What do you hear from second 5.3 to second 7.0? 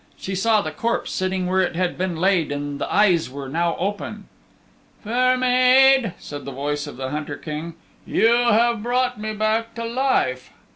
Maid," said the voice of